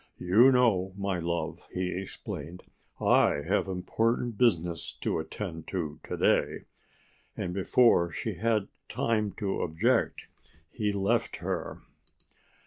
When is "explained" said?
1.91-2.63